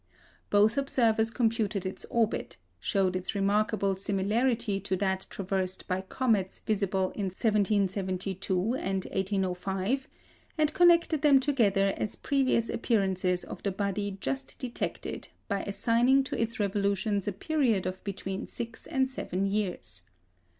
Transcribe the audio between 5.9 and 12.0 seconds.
comets visible in 1772 and 1805, and connected them together